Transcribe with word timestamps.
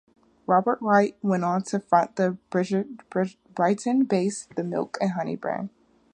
Robert 0.47 0.81
White 0.81 1.15
went 1.21 1.43
on 1.43 1.61
to 1.65 1.79
front 1.79 2.15
the 2.15 2.35
Brighton-based 2.49 4.55
The 4.55 4.63
Milk 4.63 4.97
And 4.99 5.11
Honey 5.11 5.35
Band. 5.35 5.69